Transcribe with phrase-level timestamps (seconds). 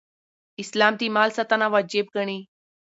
[0.63, 2.39] اسلام د مال ساتنه واجب ګڼي